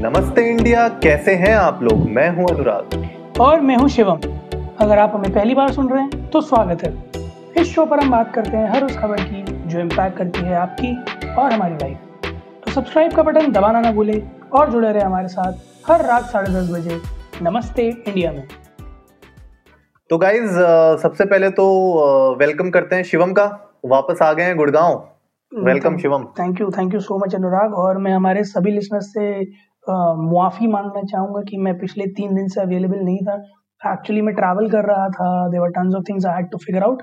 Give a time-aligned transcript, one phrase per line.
[0.00, 2.04] नमस्ते इंडिया कैसे हैं आप लोग?
[2.10, 4.20] मैं हूँ अनुराग। और मैं हूँ शिवम।
[4.80, 6.92] अगर आप हमें पहली बार सुन रहे हैं तो स्वागत है।
[7.60, 10.54] इस शो पर हम बात करते हैं हर उस खबर की जो इम्पैक्ट करती है
[10.56, 10.94] आपकी
[11.34, 12.32] और हमारी लाइफ
[12.64, 14.22] तो सब्सक्राइब का बटन दबाना ना भूले
[14.52, 17.00] और जुड़े रहे हमारे साथ हर रात साढ़े दस बजे
[17.42, 18.46] नमस्ते इंडिया में।
[20.10, 20.58] तो गाइज़
[21.02, 23.46] सबसे पहले तो वेलकम करते हैं शिवम का।
[23.86, 25.02] वापस आ गए हैं Gurgaon.
[25.52, 26.24] Welcome Shivam.
[26.38, 27.74] Thank you thank you so much Anurag.
[27.74, 29.40] और मैं हमारे सभी लिसनर्स से
[29.86, 33.34] मुआफ़ी मांगना चाहूँगा कि मैं पिछले तीन दिन से अवेलेबल नहीं था।
[33.82, 37.02] एक्चुअली मैं ट्रैवल कर रहा था। There were tons of things I had to figure out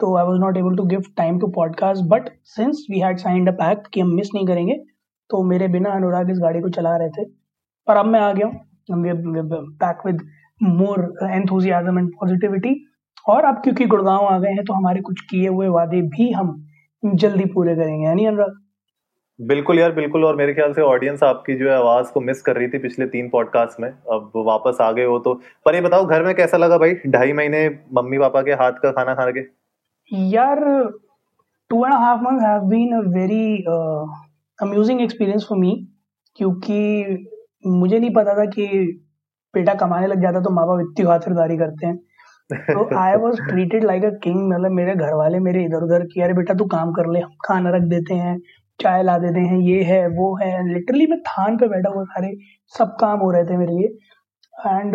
[0.00, 3.48] तो I was not able to give time to podcast but since we had signed
[3.48, 4.74] a pact कि हम मिस नहीं करेंगे
[5.30, 7.24] तो मेरे बिना अनुराग इस गाड़ी को चला रहे थे।
[7.86, 10.22] पर अब मैं आ गया हूँ। Back with
[10.62, 12.74] more enthusiasm and positivity
[13.28, 16.56] और अब क्योंकि गुड़गांव आ गए हैं तो हमारे कुछ किए हुए वादे भी हम
[17.02, 18.58] जल्दी पूरे करेंगे। यानी अनुराग
[19.38, 22.56] बिल्कुल यार, बिल्कुल। और मेरे ख्याल से ऑडियंस आपकी जो है आवाज़ को मिस कर
[22.56, 25.34] रही थी पिछले तीन पॉडकास्ट में। अब वापस आ गए हो तो।
[25.66, 26.94] पर ये बताओ, घर में कैसा लगा भाई?
[27.06, 29.40] ढाई महीने मम्मी पापा के हाथ का खाना खा के?
[30.10, 30.58] यार
[31.70, 33.56] two and half month have been a very
[34.58, 35.74] amusing experience for me
[36.38, 37.28] क्योंकि
[37.66, 38.66] मुझे नहीं पता था कि
[39.54, 41.96] बेटा कमाने लग जाता तो माँ बाप इतनी खातिरदारी करते हैं।
[42.50, 46.20] तो I was treated like a king मतलब मेरे घर वाले मेरे इधर उधर की,
[46.20, 48.40] अरे बेटा, तू काम कर ले, हम खाना रख देते हैं।
[48.80, 52.32] चाय ला देते हैं, ये है, वो है। लिटरली मैं थान पे बैठा हुआ, सारे
[52.78, 53.88] सब काम हो रहे थे मेरे लिए।
[54.68, 54.94] एंड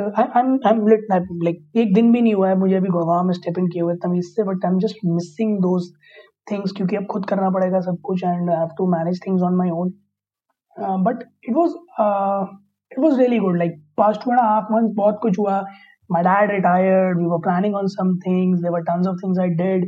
[1.44, 3.96] लाइक एक दिन भी नहीं हुआ है, मुझे अभी गुड़गांव में स्टेप इन किए हुए
[4.04, 5.92] तमीज से but I am just missing those
[6.52, 9.56] things क्योंकि अब खुद करना पड़ेगा सब कुछ and I have to manage things on
[9.56, 9.94] my own
[11.04, 11.74] but it was
[12.92, 15.66] it was really good like past two and half month बहुत कुछ हुआ।
[16.10, 19.48] My dad retired, we were planning on some things, there were tons of things i
[19.62, 19.82] did.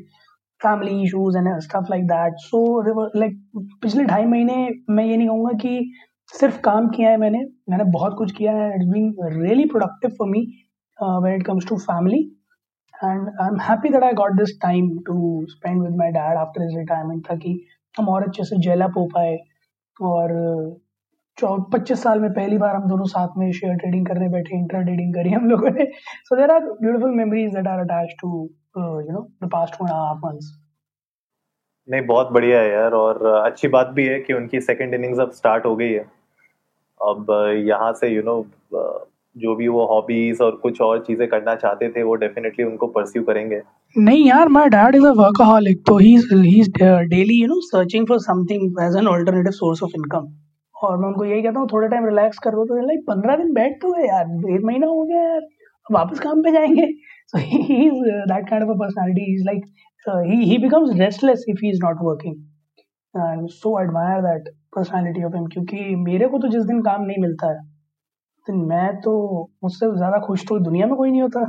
[0.62, 2.62] Family issues and stuff like that so
[3.18, 3.40] like
[3.82, 4.56] पिछले ढाई महीने
[4.90, 5.92] मैं ये नहीं कहूँगा कि
[6.34, 10.28] सिर्फ़ काम किया है मैंने मैंने बहुत कुछ किया है। It's been really productive for
[10.30, 10.42] me
[10.98, 12.20] when it comes to family
[12.94, 16.62] and I am happy that I got this time to spend with my dad after
[16.62, 17.60] his retirement ताकि
[17.96, 19.38] हम और अच्छे से जेल अप हो पाए
[20.00, 20.34] और
[21.44, 25.14] पच्चीस साल में पहली बार हम दोनों साथ में शेयर ट्रेडिंग करने बैठे इंटर ट्रेडिंग
[25.14, 25.86] करी हम लोगों ने।
[26.26, 28.30] So there are beautiful memories that are attach to
[28.78, 30.52] you know the past two half months
[31.88, 35.32] नहीं बहुत बढ़िया है यार और अच्छी बात भी है कि उनकी सेकंड इनिंग्स अब
[35.32, 36.06] स्टार्ट हो गई है।
[37.02, 37.28] अब
[37.68, 41.56] यहाँ से यू you नो know, जो भी वो हॉबीज और कुछ और चीज़ें करना
[41.56, 43.62] चाहते थे वो डेफिनेटली उनको परस्यू करेंगे।
[43.96, 46.70] नहीं यार my dad is a workaholic तो he he is
[47.10, 50.28] daily you know searching for something as an alternative source of income
[50.84, 53.54] और मैं उनको यही कहता हूँ, थोड़ा टाइम रिलैक्स कर दो तो लाइक पंद्रह दिन
[53.54, 54.26] बैठ तो यार
[54.56, 55.42] एक महीना हो गया यार
[55.86, 56.86] वापस काम पे जाएँगे?
[57.28, 57.58] So he
[57.88, 59.66] is that kind of a personality is like
[60.06, 62.36] he he becomes restless if he is not working
[63.16, 67.22] and so admire that personality of him क्योंकि मेरे को तो जिस दिन काम नहीं
[67.22, 67.60] मिलता है
[68.48, 69.14] तो मैं तो
[69.64, 71.42] मुझसे ज़्यादा खुश तो दुनिया में कोई नहीं होता।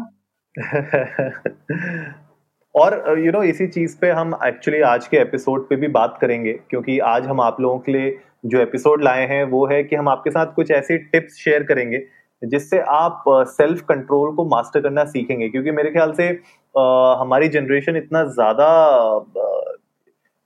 [2.75, 5.89] और यू you नो know, इसी चीज़ पे हम एक्चुअली आज के एपिसोड पे भी
[5.89, 8.17] बात करेंगे क्योंकि आज हम आप लोगों के लिए
[8.47, 11.99] जो एपिसोड लाए हैं वो है कि हम आपके साथ कुछ ऐसी टिप्स शेयर करेंगे
[12.43, 16.29] जिससे आप सेल्फ कंट्रोल को मास्टर करना सीखेंगे। क्योंकि मेरे ख्याल से
[16.75, 18.69] आ, हमारी जनरेशन इतना ज़्यादा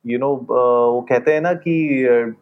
[0.05, 2.35] यू नो वो कहते हैं ना कि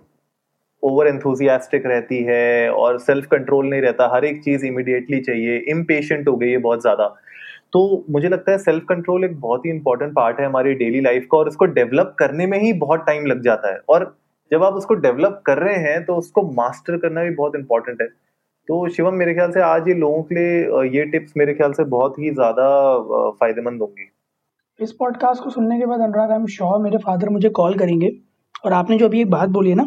[0.82, 6.28] ओवर एंथुजियास्टिक रहती है और सेल्फ कंट्रोल नहीं रहता। हर एक चीज़ इमिडिएटली चाहिए। इम्पेशेंट
[6.28, 7.14] हो गई है बहुत ज़्यादा।
[7.72, 11.26] तो मुझे लगता है सेल्फ कंट्रोल एक बहुत ही इंपॉर्टेंट पार्ट है हमारी डेली लाइफ
[11.32, 14.04] का और इसको डेवलप करने में ही बहुत टाइम लग जाता है। और
[14.50, 18.06] जब आप उसको डेवलप कर रहे हैं तो उसको मास्टर करना भी बहुत इंपॉर्टेंट है।
[18.68, 21.84] तो शिवम, मेरे ख्याल से आज ये लोगों के लिए ये टिप्स मेरे ख्याल से
[21.86, 22.66] बहुत ही ज़्यादा
[23.30, 24.10] फ़ायदेमंद होंगी।
[24.78, 28.10] इस पॉडकास्ट को सुनने के बाद अनुराग आई एम श्योर मेरे फादर मुझे कॉल करेंगे।
[28.64, 29.86] और आपने जो अभी एक बात बोली है ना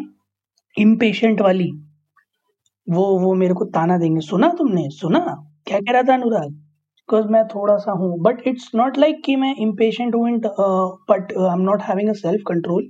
[0.76, 1.70] इम्पेशेंट वाली,
[2.86, 4.88] वो वो मेरे को ताना देंगे। सुना तुमने?
[4.90, 5.18] सुना?
[5.66, 6.54] क्या कह रहा था अनुराग?
[7.08, 10.14] बिकॉज़ मैं थोड़ा सा हूँ बट इट्स नॉट लाइक कि मैं impatient
[11.10, 12.88] but I am not having self control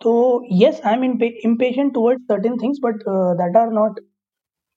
[0.00, 0.12] तो
[0.60, 3.02] yes I am impatient towards certain things but
[3.40, 4.00] that are not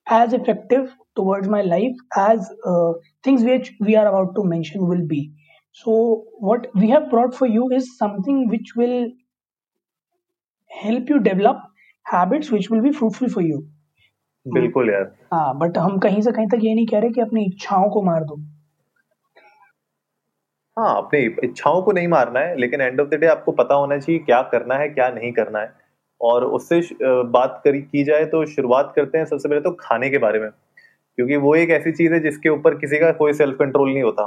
[0.08, 2.50] as effective towards my life as
[3.28, 5.22] things which we are about to mention will be
[5.86, 5.94] so
[6.44, 9.12] what we have brought for you is something which will
[10.72, 11.68] help you develop
[12.06, 13.60] habits which will be fruitful for you
[14.46, 17.46] बिल्कुल यार। हाँ but हम कहीं से कहीं तक ये नहीं कह रहे कि अपनी
[17.46, 18.36] इच्छाओं को मार दो।
[20.78, 23.98] हाँ अपनी इच्छाओं को नहीं मारना है, लेकिन एंड ऑफ़ द डे आपको पता होना
[23.98, 25.72] चाहिए क्या करना है, क्या नहीं करना है।
[26.22, 30.18] और उससे बात करी, की जाए तो शुरुआत करते हैं सबसे पहले तो खाने के
[30.18, 30.50] बारे में,
[31.18, 34.26] क्योंकि वो एक ऐसी चीज़ है जिसके ऊपर किसी का कोई सेल्फ कंट्रोल नहीं होता।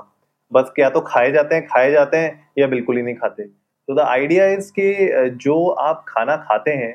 [0.52, 3.94] बस क्या तो खाए जाते हैं, खाए जाते हैं या बिल्कुल ही नहीं खाते। तो
[3.94, 6.94] द आइडिया इज़ कि जो आप खाना खाते हैं,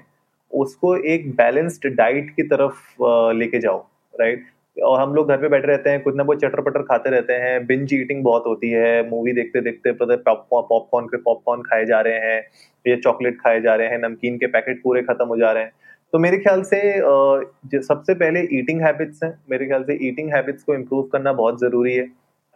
[0.53, 3.03] उसको एक बैलेंस्ड डाइट की तरफ़
[3.35, 4.45] लेके जाओ राइट
[4.77, 7.33] और हम लोग घर पे बैठे रहते हैं, कुछ ना कुछ चटर पटर खाते रहते
[7.35, 12.19] हैं बिंज ईटिंग बहुत होती है मूवी देखते देखते पॉपकॉर्न के पॉपकॉर्न खाए जा रहे
[12.19, 12.43] हैं,
[12.85, 15.71] या चॉकलेट खाए जा रहे हैं, नमकीन के पैकेट पूरे खत्म हो जा रहे हैं।
[16.13, 20.73] तो मेरे ख्याल से सबसे पहले ईटिंग हैबिट्स हैं। मेरे ख्याल से ईटिंग हैबिट्स को
[20.75, 22.05] इम्प्रूव करना बहुत ज़रूरी है,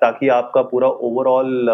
[0.01, 1.67] ताकि आपका पूरा ओवरऑल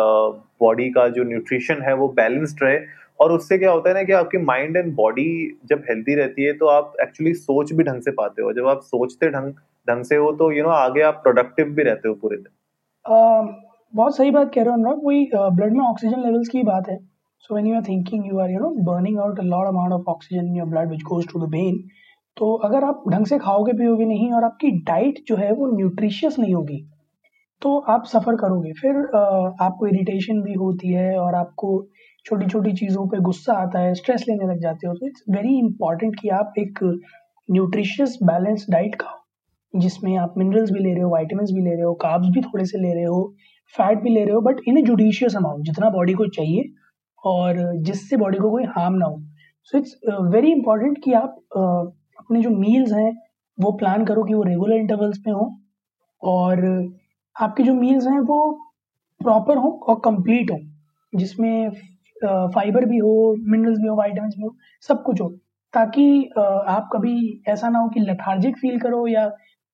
[0.61, 2.79] बॉडी का जो न्यूट्रिशन है वो बैलेंस्ड रहे।
[3.19, 6.53] और उससे क्या होता है ना कि आपकी माइंड एंड बॉडी जब हेल्दी रहती है
[6.53, 9.53] तो आप एक्चुअली सोच भी ढंग से पाते हो। जब आप सोचते ढंग
[9.87, 12.37] ढंग से हो तो यू you नो know, आगे आप प्रोडक्टिव भी रहते हो पूरे
[12.37, 12.51] दिन।
[13.93, 16.97] बहुत सही बात कह रहे हो अनुराग वही ब्लड में ऑक्सीजन लेवल्स की बात है।
[17.43, 20.09] So when you are thinking you are you know burning out a lot amount of
[20.09, 21.81] oxygen in your blood which goes to the brain
[22.37, 26.37] तो अगर आप ढंग से खाओगे पियोगे नहीं और आपकी डाइट जो है वो न्यूट्रिशियस
[26.39, 26.77] नहीं होगी
[27.61, 28.95] तो आप सफ़र करोगे। फिर
[29.61, 31.73] आपको इरिटेशन भी होती है और आपको
[32.25, 35.57] छोटी छोटी चीज़ों पे गुस्सा आता है स्ट्रेस लेने लग जाते हो। तो इट्स वेरी
[35.59, 36.79] इंपॉर्टेंट कि आप एक
[37.49, 39.19] न्यूट्रिशियस बैलेंस डाइट खाओ।
[39.73, 42.65] जिसमें आप मिनरल्स भी ले रहे हो वाइटामिन भी ले रहे हो काब्स भी थोड़े
[42.65, 43.33] से ले रहे हो
[43.75, 46.71] फैट भी ले रहे हो but in a judicious amount जितना बॉडी को चाहिए
[47.23, 49.21] और जिससे बॉडी को कोई हार्म ना हो।
[49.63, 49.95] सो इट्स
[50.33, 53.11] वेरी इंपॉर्टेंट कि आप uh, अपने जो मील्स हैं
[53.57, 55.51] वो प्लान करो कि वो रेगुलर इंटरवल्स में हो
[56.23, 56.65] और
[57.35, 58.39] आपके जो मील्स हैं वो
[59.21, 60.59] प्रॉपर हो और कंप्लीट हो।
[61.13, 61.69] जिसमें
[62.55, 64.55] फाइबर भी हो मिनरल्स भी हो वाइटामिन भी हो
[64.87, 65.29] सब कुछ हो।
[65.73, 69.25] ताकि आप कभी ऐसा ना हो कि लथार्जिक फील करो या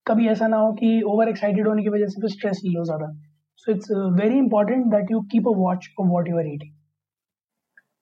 [0.08, 3.12] कभी ऐसा ना हो कि ओवर एक्साइटेड होने की वजह से स्ट्रेस फील हो ज़्यादा।
[3.58, 6.72] So it's very important that you keep a watch of what you are eating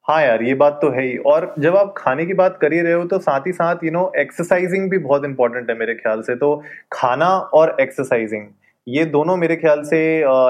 [0.07, 2.81] हाँ यार, ये बात तो है ही। और जब आप खाने की बात कर ही
[2.81, 6.21] रहे हो तो साथ ही साथ यू नो एक्सरसाइजिंग भी बहुत इंपॉर्टेंट है मेरे ख्याल
[6.21, 6.55] से। तो
[6.93, 8.47] खाना और एक्सरसाइजिंग
[8.87, 9.97] ये दोनों मेरे ख्याल से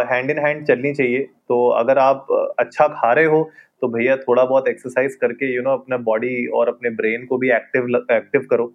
[0.10, 2.28] हैंड इन हैंड चलनी चाहिए। तो अगर आप
[2.60, 3.44] अच्छा खा रहे हो
[3.82, 7.52] तो भैया थोड़ा बहुत एक्सरसाइज करके यू नो अपना बॉडी और अपने ब्रेन को भी
[7.54, 8.66] एक्टिव एक्टिव करो।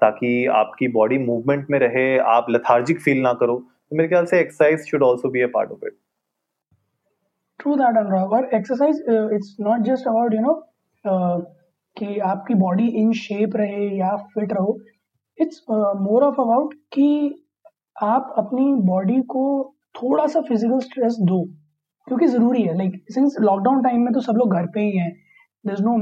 [0.00, 4.40] ताकि आपकी बॉडी मूवमेंट में रहे, आप लथार्जिक फील ना करो। तो मेरे ख्याल से
[4.40, 5.96] exercise should also be a part of it
[7.60, 9.02] true that Anurag और exercise
[9.34, 10.54] it's not just about you know
[11.96, 14.78] कि आपकी बॉडी इन शेप रहे या फिट रहो।
[15.38, 17.44] इट्स मोर ऑफ़ अबाउट कि
[18.02, 19.42] आप अपनी बॉडी को
[19.94, 21.42] थोड़ा सा फ़िज़िकल स्ट्रेस दो,
[22.06, 25.12] क्योंकि ज़रूरी है। लाइक सिंस लॉकडाउन टाइम में तो सब लोग घर पे ही हैं।
[25.64, 25.96] There is no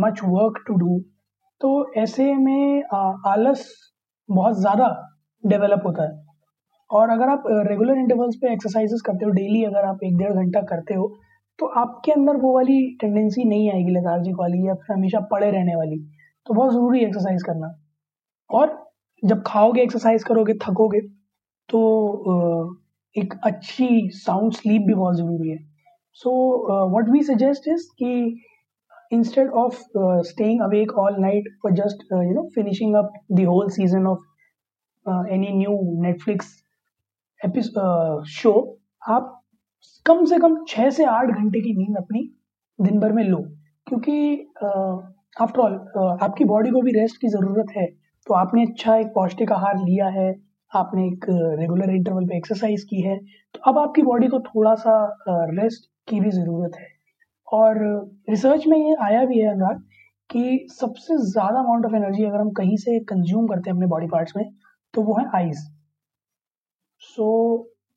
[0.00, 0.98] much work to do
[1.60, 2.82] तो ऐसे में
[3.28, 3.66] आलस
[4.28, 4.86] बहुत ज़्यादा
[5.44, 6.26] डेवलप होता है।
[6.90, 10.60] और अगर आप रेगुलर इंटरवल्स पे एक्सरसाइजेस करते हो डेली अगर आप एक डेढ़ घंटा
[10.68, 11.08] करते हो
[11.58, 15.74] तो आपके अंदर वो वाली टेंडेंसी नहीं आएगी लेथार्जिक वाली या फिर हमेशा पड़े रहने
[15.76, 15.98] वाली।
[16.46, 17.72] तो बहुत ज़रूरी एक्सरसाइज करना।
[18.50, 18.76] और
[19.22, 21.00] जब खाओगे एक्सरसाइज करोगे, थकोगे
[21.68, 21.80] तो
[23.16, 25.58] एक अच्छी साउंड स्लीप भी बहुत ज़रूरी है।
[26.16, 26.30] So
[26.96, 28.40] what we suggest is कि
[29.10, 33.44] instead of uh, staying awake all night for just uh, you know finishing up the
[33.44, 34.18] whole season of
[35.06, 35.76] uh, any new
[36.06, 36.50] Netflix
[37.40, 38.52] episode show
[39.08, 39.34] आप
[40.06, 42.22] कम से कम छः से आठ घंटे की नींद अपनी
[42.78, 43.38] दिन भर में लो।
[43.86, 44.16] क्योंकि
[44.62, 45.74] आफ्टर ऑल
[46.22, 47.86] आपकी बॉडी को भी रेस्ट की ज़रूरत है।
[48.26, 50.28] तो आपने अच्छा एक पौष्टिक आहार लिया है
[50.72, 51.24] आपने एक
[51.60, 53.18] रेगुलर इंटरवल पे एक्सरसाइज की है
[53.54, 54.94] तो अब आपकी बॉडी को थोड़ा सा
[55.28, 56.97] रेस्ट की भी ज़रूरत है।
[57.52, 57.78] और
[58.30, 59.82] रिसर्च में ये आया भी है अनुराग
[60.30, 64.06] कि सबसे ज़्यादा अमाउंट ऑफ़ एनर्जी अगर हम कहीं से कंज्यूम करते हैं अपने बॉडी
[64.06, 64.44] पार्ट्स में
[64.94, 65.58] तो वो है आइज़
[67.02, 67.28] सो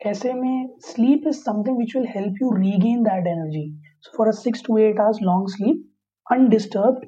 [0.01, 3.65] ऐसे में sleep is something which will help you regain that energy
[4.01, 5.83] so for a six to eight hours long sleep
[6.27, 7.01] undisturb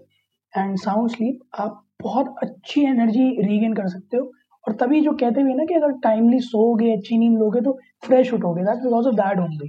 [0.54, 4.32] and sound sleep आप बहुत अच्छी एनर्जी रीगेन कर सकते हो।
[4.66, 7.72] और तभी जो कहते हुए ना कि अगर टाइमली सोओगे, अच्छी नींद लोगे तो
[8.06, 9.68] fresh उठोगे। That because of that only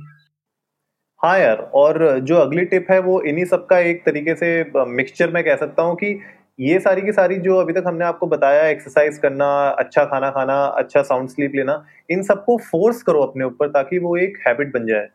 [1.23, 4.49] हाँ यार और जो अगली टिप है वो इन्हीं सब का एक तरीके से
[4.87, 6.21] मिक्सचर में कह सकता हूँ कि
[6.61, 9.47] ये सारी की सारी जो अभी तक हमने आपको बताया एक्सरसाइज करना
[9.79, 14.17] अच्छा खाना खाना अच्छा साउंड स्लीप लेना इन सबको फोर्स करो अपने ऊपर ताकि वो
[14.17, 15.09] एक हैबिट बन जाए।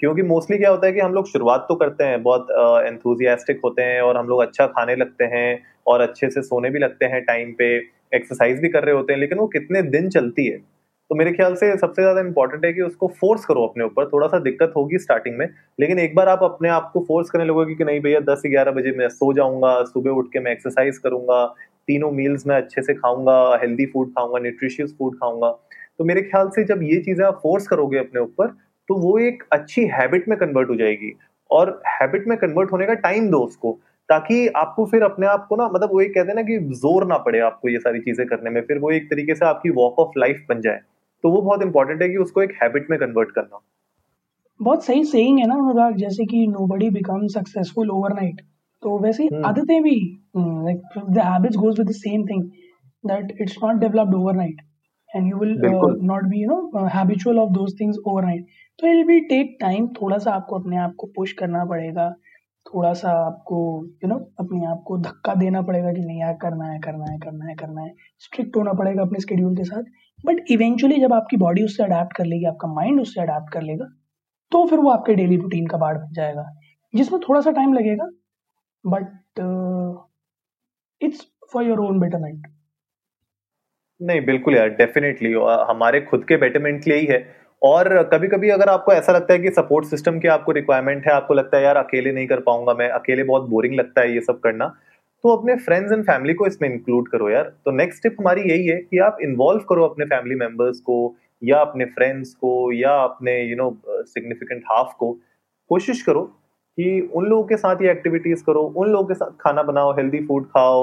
[0.00, 2.46] क्योंकि मोस्टली क्या होता है कि हम लोग शुरुआत तो करते हैं बहुत
[2.86, 6.70] एंथुजियास्टिक uh, होते हैं और हम लोग अच्छा खाने लगते हैं और अच्छे से सोने
[6.70, 7.76] भी लगते हैं टाइम पे
[8.14, 10.79] एक्सरसाइज भी कर रहे होते हैं लेकिन वो कितने दिन चलती है?
[11.10, 14.26] तो मेरे ख्याल से सबसे ज़्यादा इंपॉर्टेंट है कि उसको फोर्स करो अपने ऊपर। थोड़ा
[14.28, 15.48] सा दिक्कत होगी स्टार्टिंग में,
[15.80, 18.72] लेकिन एक बार आप अपने आप को फोर्स करने लगोगे कि नहीं भैया दस ग्यारह
[18.72, 21.44] बजे मैं सो जाऊँगा, सुबह उठ के मैं एक्सरसाइज करूँगा,
[21.88, 25.50] तीनों मील्स में अच्छे से खाऊँगा हेल्दी फ़ूड खाऊँगा न्यूट्रिशियस फ़ूड खाऊँगा।
[25.98, 28.46] तो मेरे ख्याल से जब ये चीज़ें आप फोर्स करोगे अपने ऊपर
[28.88, 31.12] तो वो एक अच्छी हैबिट में कन्वर्ट हो जाएगी।
[31.50, 33.72] और हैबिट में कन्वर्ट होने का टाइम दो उसको,
[34.08, 37.06] ताकि आपको फिर अपने आप को ना मतलब वो एक कहते हैं ना कि ज़ोर
[37.06, 39.98] ना पड़े आपको ये सारी चीज़ें करने में, फिर वो एक तरीके से आपकी वॉक
[39.98, 40.80] ऑफ़ लाइफ बन जाए।
[41.24, 43.60] तो वो बहुत इंपॉर्टेंट है कि उसको एक हैबिट में कन्वर्ट करना।
[44.60, 48.40] बहुत सही सेइंग है ना अनुराग जैसे कि nobody become successful overnight
[48.82, 49.94] तो वैसे हम्म। आदतें भी
[50.36, 52.42] like the habits goes with the same thing
[53.04, 54.60] that it's not developed overnight
[55.16, 55.56] and you will
[56.02, 58.46] not be you know habitual of those things overnight
[58.78, 62.10] so it will take time थोड़ा सा आपको अपने आप को पुश करना पड़ेगा
[62.66, 63.58] थोड़ा सा आपको
[64.04, 67.18] यू नो अपने आप को धक्का देना पड़ेगा कि नहीं यार करना है करना है
[67.18, 69.82] करना है करना है। स्ट्रिक्ट होना पड़ेगा अपने स्केड्यूल के साथ।
[70.24, 73.86] बट इवेंचुअली जब आपकी बॉडी उससे अडेप्ट कर लेगी, आपका माइंड उससे अडेप्ट कर लेगा
[74.52, 76.44] तो फिर वो आपके डेली रूटीन का पार्ट बन जाएगा।
[76.94, 78.08] जिसमें थोड़ा सा टाइम लगेगा
[78.84, 79.40] but
[81.00, 82.46] it's for your own betterment
[84.00, 85.32] नहीं, बिल्कुल यार डेफिनेटली
[85.68, 87.18] हमारे खुद के बेटरमेंट के लिए ही है।
[87.62, 91.12] और कभी कभी अगर आपको ऐसा लगता है कि सपोर्ट सिस्टम की आपको रिक्वायरमेंट है,
[91.12, 94.20] आपको लगता है, यार, अकेले नहीं कर पाऊँगा मैं, अकेले बहुत बोरिंग लगता है ये
[94.20, 94.72] सब करना
[95.24, 98.66] तो अपने फ्रेंड्स एंड फैमिली को इसमें इंक्लूड करो यार। तो नेक्स्ट टिप हमारी यही
[98.66, 100.96] है कि आप इन्वॉल्व करो अपने फैमिली मेंबर्स को
[101.42, 105.12] या अपने फ्रेंड्स को या अपने यू नो सिग्निफिकेंट हाफ़ को।
[105.70, 106.22] कोशिश करो
[106.78, 110.24] कि उन लोगों के साथ ये एक्टिविटीज़ करो उन लोगों के साथ खाना बनाओ हेल्दी
[110.26, 110.82] फ़ूड खाओ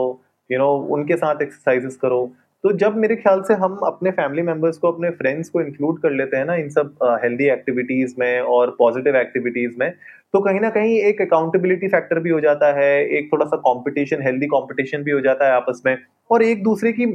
[0.50, 2.20] यू you नो know, उनके साथ एक्सरसाइजेस करो।
[2.64, 6.12] तो जब मेरे ख्याल से हम अपने फैमिली मेंबर्स को अपने फ्रेंड्स को इंक्लूड कर
[6.12, 9.92] लेते हैं ना इन सब हेल्दी एक्टिविटीज़ में और पॉजिटिव एक्टिविटीज़ में
[10.34, 14.22] तो कहीं ना कहीं एक अकाउंटेबिलिटी फैक्टर भी हो जाता है एक थोड़ा सा कंपटीशन
[14.22, 15.98] हेल्दी कंपटीशन भी हो जाता है आपस में
[16.32, 17.06] और एक दूसरे की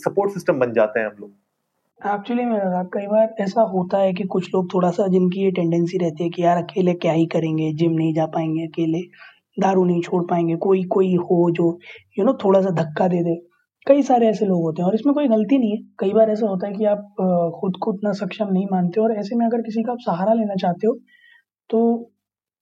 [0.00, 1.30] सपोर्ट सिस्टम बन जाते हैं हम लोग।
[2.00, 5.98] एक्चुअली मेरा कई बार ऐसा होता है कि कुछ लोग थोड़ा सा जिनकी ये टेंडेंसी
[5.98, 9.00] रहती है कि यार अकेले क्या ही करेंगे जिम नहीं जा पाएँगे अकेले
[9.58, 13.08] दारू नहीं छोड़ पाएँगे कोई कोई हो जो यू you नो know, थोड़ा सा धक्का
[13.08, 13.40] दे दे।
[13.86, 16.46] कई सारे ऐसे लोग होते हैं और इसमें कोई गलती नहीं है। कई बार ऐसा
[16.46, 17.14] होता है कि आप
[17.60, 20.54] खुद को उतना सक्षम नहीं मानते और ऐसे में अगर किसी का आप सहारा लेना
[20.60, 20.94] चाहते हो
[21.70, 21.80] तो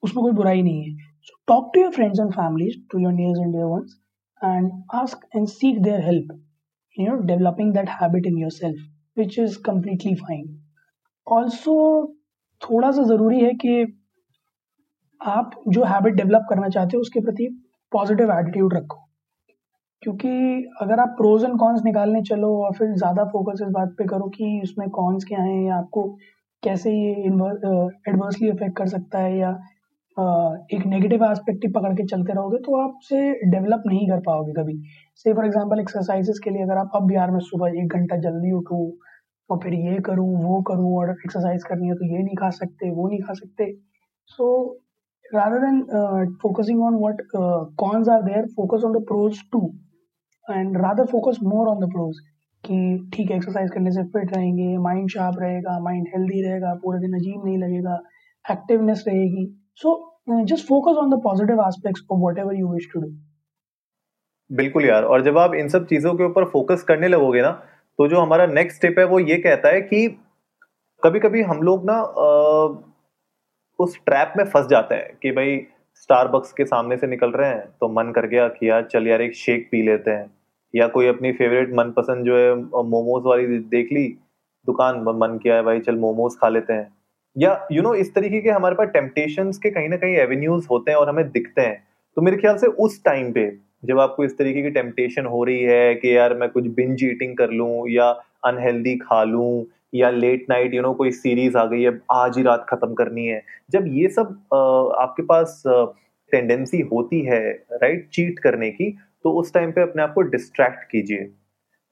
[0.03, 3.41] उसमें कोई बुराई नहीं है। So talk to your friends and families to your nears
[3.41, 3.99] and dear ones
[4.41, 6.33] and ask and seek their help
[6.97, 10.59] you know developing that habit in yourself which is completely fine
[11.27, 11.77] also
[12.63, 13.85] थोड़ा सा ज़रूरी है कि
[15.21, 17.47] आप जो habit develop करना चाहते हो, उसके प्रति
[17.93, 18.99] पॉजिटिव एटीट्यूड रखो।
[20.03, 20.29] क्योंकि
[20.81, 24.29] अगर आप प्रोज एंड कॉन्स निकालने चलो और फिर ज़्यादा फोकस इस बात पे करो
[24.29, 26.05] कि उसमें कॉन्स क्या हैं या आपको
[26.63, 27.11] कैसे ये
[28.09, 29.51] एडवर्सली इफ़ेक्ट कर सकता है या
[30.75, 34.53] एक नेगेटिव एस्पेक्ट ही पकड़ के चलते रहोगे तो आप उसे डेवलप नहीं कर पाओगे
[34.53, 34.75] कभी।
[35.25, 38.53] से फॉर एग्जांपल एक्सरसाइजेस के लिए अगर आप, अब बिहार में सुबह एक घंटा जल्दी
[38.53, 38.91] उठूँ
[39.51, 42.91] और फिर ये करूँ, वो करूँ और एक्सरसाइज करनी है तो ये नहीं खा सकते,
[42.91, 43.73] वो नहीं खा सकते।
[44.31, 44.77] So
[45.35, 49.69] rather than focusing on on what are there focus on the pros too
[50.51, 52.19] and rather focus more on the pros
[52.65, 52.77] कि
[53.15, 57.45] ठीक एक्सरसाइज करने से फिट रहेंगे माइंड शार्प रहेगा माइंड हेल्दी रहेगा, पूरे दिन अजीब
[57.45, 57.99] नहीं लगेगा
[58.45, 59.97] एक्टिवनेस रहेगी। So
[60.31, 63.09] just focus on the positive aspects of whatever you wish to do
[64.51, 67.51] बिल्कुल यार, और जब आप इन सब चीज़ों के ऊपर फोकस करने लगोगे ना
[67.99, 70.07] तो जो हमारा नेक्स्ट स्टेप है वो ये कहता है कि
[71.03, 72.01] कभी कभी हम लोग ना
[73.79, 75.57] उस ट्रैप में फंस जाते हैं कि भाई
[75.97, 79.23] स्टारबक्स के सामने से निकल रहे हैं तो मन कर गया कि यार चल यार
[79.23, 80.27] एक शेक पी लेते हैं।
[80.75, 82.55] या कोई अपनी फेवरेट मनपसंद जो है
[82.89, 84.07] मोमोज वाली देख ली
[84.67, 86.93] दुकान मन किया है भाई चल मोमोज खा लेते हैं।
[87.37, 90.17] या यू you नो know, इस तरीके के हमारे पास टेम्पटेशन के कहीं ना कहीं
[90.19, 91.83] एवेन्यूज होते हैं और हमें दिखते हैं।
[92.17, 93.51] तो मेरे ख्याल से उस टाइम पे
[93.85, 97.37] जब आपको इस तरीके की टेम्पटेशन हो रही है कि यार मैं कुछ बिंज ईटिंग
[97.37, 98.09] कर लूँ या
[98.45, 102.43] अनहेल्दी खा लूँ या लेट नाइट यू नो कोई सीरीज़ आ गई है आज ही
[102.43, 104.37] रात खत्म करनी है। जब ये सब
[105.01, 105.63] आपके पास
[106.33, 107.41] टेंडेंसी होती है
[107.73, 108.91] राइट चीट करने की
[109.25, 111.31] तो उस टाइम पे अपने आप को डिस्ट्रैक्ट कीजिए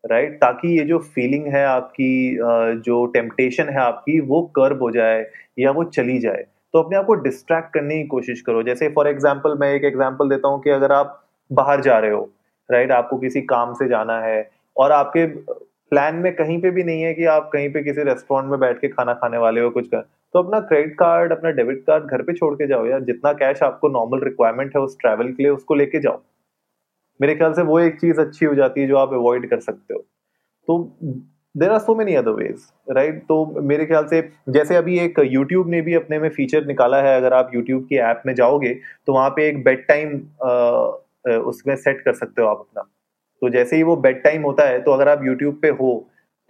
[0.05, 0.41] राइट right?
[0.41, 2.37] ताकि ये जो फीलिंग है आपकी
[2.85, 5.27] जो टेम्पटेशन है आपकी, वो कर्ब हो जाए
[5.59, 6.45] या वो चली जाए
[6.75, 10.29] तो अपने आप को डिस्ट्रैक्ट करने की कोशिश करो जैसे फॉर एग्ज़ाम्पल मैं एक एग्ज़ाम्पल
[10.29, 12.29] देता हूँ कि अगर आप बाहर जा रहे हो
[12.69, 13.05] राइट right?
[13.05, 15.27] आपको किसी काम से जाना है और आपके
[15.93, 18.81] प्लान में कहीं पे भी नहीं है कि आप कहीं पे किसी रेस्टोरेंट में बैठ
[18.81, 20.01] के खाना खाने वाले हो, कुछ कर
[20.35, 23.63] तो अपना क्रेडिट कार्ड अपना डेबिट कार्ड घर पे छोड़ के जाओ यार जितना कैश
[23.63, 26.21] आपको नॉर्मल रिक्वायरमेंट है उस ट्रैवल के लिए, उसको लेके जाओ
[27.21, 29.95] मेरे ख्याल से वो एक चीज़ अच्छी हो जाती है जो आप अवॉइड कर सकते
[29.95, 30.01] हो।
[30.69, 30.79] तो
[31.55, 35.69] there are so many other ways right तो मेरे ख्याल से जैसे अभी एक यूट्यूब
[35.71, 38.75] ने भी अपने में फीचर निकाला है, अगर आप यूट्यूब की ऐप में जाओगे
[39.07, 40.15] तो वहाँ पे एक बेड टाइम
[41.41, 42.83] उसमें सेट कर सकते हो आप अपना।
[43.43, 45.91] तो जैसे ही वो बेड टाइम होता है तो अगर आप यूट्यूब पे हो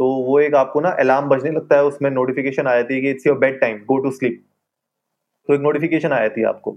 [0.01, 3.11] तो वो एक आपको ना अलार्म बजने लगता है, उसमें नोटिफिकेशन आ जाती है कि
[3.11, 4.45] it's your bed time go to sleep
[5.49, 6.77] तो एक नोटिफिकेशन आ जाती है आपको।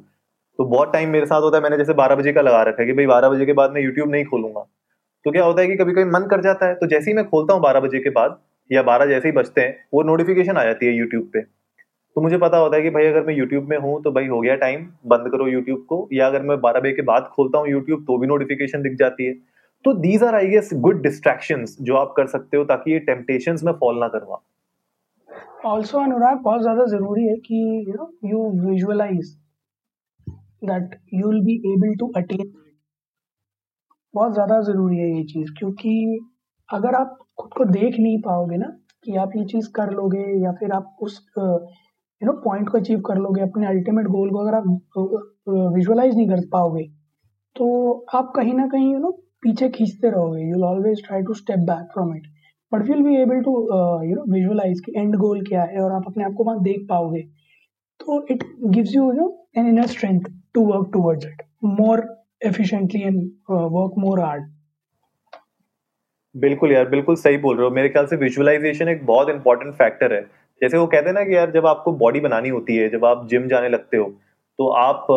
[0.62, 2.86] तो बहुत टाइम मेरे साथ होता है, मैंने जैसे बारह बजे का लगा रखा है
[2.88, 4.62] कि भाई बारह बजे के बाद मैं यूट्यूब नहीं खोलूँगा।
[5.26, 7.24] तो क्या होता है कि कभी कभी मन कर जाता है तो जैसे ही मैं
[7.30, 8.38] खोलता हूँ बारह बजे के बाद,
[8.70, 12.38] या बारह जैसे ही बजते हैं, वो नोटिफिकेशन आ जाती है यूट्यूब पे। तो मुझे
[12.38, 14.86] पता होता है कि भाई अगर मैं यूट्यूब में हूँ तो भाई हो गया टाइम
[15.08, 18.18] बंद करो यूट्यूब को। या अगर मैं बारह बजे के बाद खोलता हूँ यूट्यूब तो
[18.18, 19.34] भी नोटिफिकेशन दिख जाती है।
[19.86, 23.58] तो these are I guess good distraction जो आप कर सकते हो, ताकि ये टेम्पटेशन
[23.64, 24.42] में फॉल ना करवा।
[25.66, 29.38] ऑल्सो अनुराग बहुत ज़्यादा ज़रूरी है कि you know you visualize
[30.62, 32.52] that you will be able to attain
[34.14, 36.20] बहुत ज़्यादा ज़रूरी है ये चीज़, क्योंकि
[36.70, 38.66] अगर आप खुद को देख नहीं पाओगे ना,
[39.04, 43.00] कि आप ये चीज़ कर लोगे या फिर आप उस यू नो पॉइंट को अचीव
[43.06, 44.64] कर लोगे, अपने अल्टीमेट गोल को अगर आप
[45.76, 46.84] विजुअलाइज नहीं कर पाओगे
[47.56, 47.68] तो
[48.16, 49.12] आप कहीं ना कहीं यू नो
[49.44, 52.28] पीछे खींचते रहोगे। You always try to step back from it
[52.72, 53.54] but will be able to
[54.06, 56.86] you know visualize कि एंड गोल क्या है, और आप अपने आप को वहाँ देख
[56.90, 57.22] पाओगे।
[58.00, 59.28] तो it gives you you know
[59.58, 61.42] an inner strength to work towards it
[61.80, 62.08] more
[62.46, 64.50] efficiently and work more hard
[66.36, 70.14] बिल्कुल यार, बिल्कुल सही बोल रहे हो। मेरे ख्याल से विजुअलाइजेशन एक बहुत इंपॉर्टेंट फैक्टर
[70.14, 70.22] है।
[70.62, 73.28] जैसे वो कहते हैं ना कि यार, जब आपको बॉडी बनानी होती है, जब आप
[73.30, 74.14] जिम जाने लगते हो
[74.60, 75.08] तो आप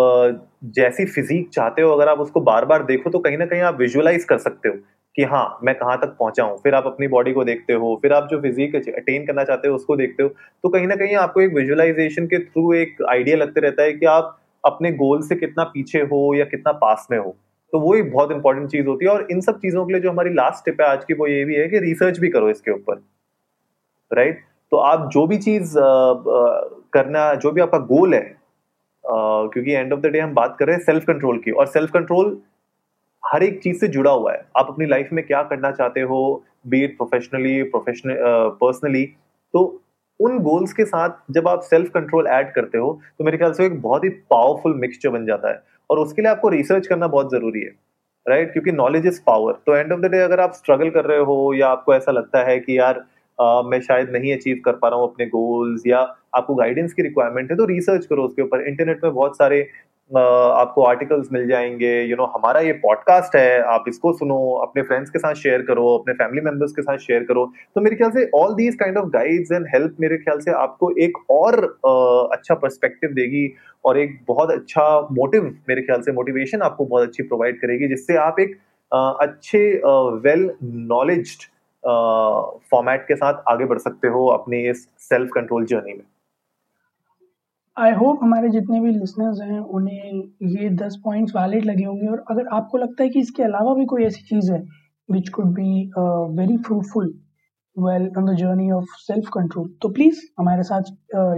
[0.75, 3.79] जैसी फिजिक चाहते हो, अगर आप उसको बार बार देखो तो कहीं ना कहीं आप
[3.79, 4.75] विजुअलाइज कर सकते हो
[5.17, 8.13] कि हाँ मैं कहाँ तक पहुँचा हूँ। फिर आप अपनी बॉडी को देखते हो, फिर
[8.13, 11.41] आप जो फिजिक अटेन करना चाहते हो, उसको देखते हो तो कहीं ना कहीं आपको
[11.41, 15.65] एक विजुअलाइजेशन के थ्रू एक आइडिया लगते रहता है कि आप अपने गोल से कितना
[15.67, 17.37] पीछे हो या कितना पास में हो
[17.73, 20.11] तो वो एक बहुत इंपॉर्टेंट चीज़ होती है। और इन सब चीज़ों के लिए जो
[20.11, 22.71] हमारी लास्ट टिप है आज की, वो ये भी है कि रिसर्च भी करो इसके
[22.71, 23.03] ऊपर
[24.11, 24.43] राइट
[24.73, 28.37] तो आप जो भी चीज़ करना, जो भी आपका गोल है
[29.05, 31.91] क्योंकि एंड ऑफ़ द डे हम बात कर रहे हैं सेल्फ कंट्रोल की, और सेल्फ
[31.91, 32.39] कंट्रोल
[33.23, 36.21] हर एक चीज़ से जुड़ा हुआ है। आप अपनी लाइफ में क्या करना चाहते हो
[36.67, 38.17] बीट प्रोफेशनली प्रोफेशनल
[38.61, 39.05] पर्सनली
[39.55, 39.63] तो
[40.21, 43.67] उन गोल्स के साथ जब आप सेल्फ कंट्रोल ऐड करते हो तो मेरे ख्याल से
[43.67, 47.31] एक बहुत ही पावरफुल मिक्सचर बन जाता है। और उसके लिए आपको रिसर्च करना बहुत
[47.33, 47.73] ज़रूरी है
[48.27, 48.53] राइट right?
[48.53, 51.53] क्योंकि नॉलेज इज़ पावर तो एंड ऑफ़ द डे अगर आप स्ट्रगल कर रहे हो
[51.55, 53.05] या आपको ऐसा लगता है कि यार
[53.39, 55.99] आ, मैं शायद नहीं अचीव कर पा रहा हूँ अपने गोल्स या
[56.35, 59.61] आपको गाइडेंस की रिक्वायरमेंट है तो रिसर्च करो उसके ऊपर। इंटरनेट में बहुत सारे
[60.13, 64.37] आपको आर्टिकल्स मिल जाएँगे। यू you नो know, हमारा ये पॉडकास्ट है आप इसको सुनो
[64.63, 67.45] अपने फ्रेंड्स के साथ शेयर करो अपने फैमिली मेंबर्स के साथ शेयर करो।
[67.75, 70.91] तो मेरे ख्याल से all these kind of guides and help मेरे ख्याल से आपको
[70.99, 76.63] एक और uh, अच्छा पर्सपेक्टिव देगी और एक बहुत अच्छा मोटिव मेरे ख्याल से मोटिवेशन
[76.63, 78.57] आपको बहुत अच्छी प्रोवाइड करेगी जिससे आप एक
[78.93, 79.81] uh, अच्छे
[80.29, 81.37] वेल नॉलेज
[82.71, 86.05] फॉर्मेट के साथ आगे बढ़ सकते हो अपनी इस सेल्फ कंट्रोल जर्नी में।
[87.77, 92.23] आई होप हमारे जितने भी लिसनर्स हैं उन्हें ये दस पॉइंट्स वैलिड लगे होंगे और
[92.31, 94.59] अगर आपको लगता है कि इसके अलावा भी कोई ऐसी चीज़ है
[95.09, 95.71] which could be
[96.39, 97.07] very fruitful
[97.77, 100.83] well on the journey of self control तो प्लीज़ हमारे साथ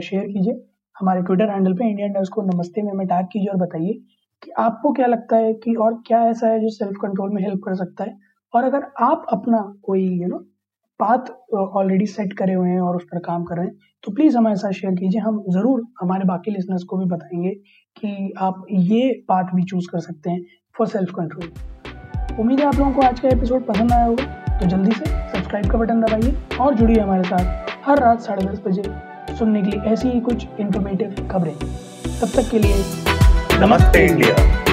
[0.00, 0.60] शेयर uh, कीजिए।
[0.96, 3.92] हमारे ट्विटर हैंडल पे इंडियन डर्स को नमस्ते में हमें टैग कीजिए और बताइए
[4.42, 7.60] कि आपको क्या लगता है कि और क्या ऐसा है जो सेल्फ कंट्रोल में हेल्प
[7.64, 8.16] कर सकता है।
[8.54, 10.44] और अगर आप अपना कोई you know
[11.00, 14.36] path already set करे हुए हैं और उस पर काम कर रहे हैं। तो प्लीज़
[14.36, 17.50] हमारे साथ शेयर कीजिए। हम ज़रूर हमारे बाकी लिसनर्स को भी बताएँगे
[17.96, 22.78] कि आप ये पाथ भी चूज़ कर सकते हैं फॉर सेल्फ कंट्रोल उम्मीद है आप
[22.78, 26.34] लोगों को आज का एपिसोड पसंद आया होगा। तो जल्दी से सब्सक्राइब का बटन दबाइए
[26.60, 28.82] और जुड़िए हमारे साथ हर रात साढ़े दस बजे
[29.38, 32.84] सुनने के लिए ऐसी ही कुछ इन्फॉर्मेटिव खबरें। तब तक के लिए
[33.60, 34.65] नमस्ते इंडिया।